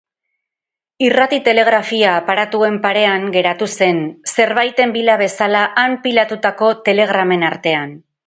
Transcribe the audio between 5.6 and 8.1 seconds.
han pilatutako telegramen artean.